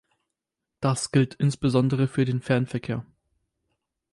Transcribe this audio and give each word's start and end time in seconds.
Das 0.79 1.11
gilt 1.11 1.35
insbesondere 1.35 2.07
für 2.07 2.25
den 2.25 2.41
Fernverkehr. 2.41 3.05